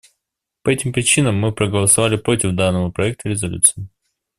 По 0.63 0.71
этим 0.71 0.93
причинам 0.93 1.35
мы 1.37 1.51
проголосовали 1.51 2.17
против 2.17 2.55
данного 2.55 2.89
проекта 2.89 3.29
резолюции. 3.29 3.87